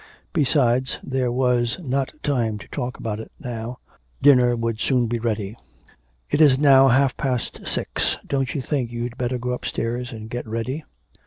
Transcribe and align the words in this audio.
Besides, 0.33 0.97
there 1.03 1.31
was 1.31 1.77
not 1.79 2.11
time 2.23 2.57
to 2.57 2.67
talk 2.69 2.97
about 2.97 3.19
it 3.19 3.31
now, 3.39 3.77
dinner 4.19 4.55
would 4.55 4.79
soon 4.79 5.05
be 5.05 5.19
ready. 5.19 5.55
'It 6.31 6.41
is 6.41 6.57
now 6.57 6.87
half 6.87 7.15
past 7.17 7.67
six, 7.67 8.17
don't 8.25 8.55
you 8.55 8.61
think 8.63 8.91
you'd 8.91 9.15
better 9.15 9.37
go 9.37 9.51
upstairs 9.51 10.11
and 10.11 10.27
get 10.27 10.47
ready?' 10.47 10.83